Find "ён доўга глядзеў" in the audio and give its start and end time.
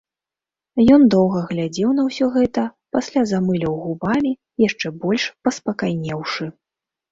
0.95-1.89